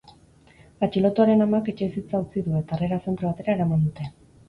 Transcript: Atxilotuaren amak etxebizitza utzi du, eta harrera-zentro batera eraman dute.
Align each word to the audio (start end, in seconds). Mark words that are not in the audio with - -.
Atxilotuaren 0.87 1.45
amak 1.47 1.71
etxebizitza 1.75 2.25
utzi 2.25 2.45
du, 2.49 2.57
eta 2.65 2.79
harrera-zentro 2.81 3.33
batera 3.33 3.59
eraman 3.61 3.89
dute. 3.89 4.15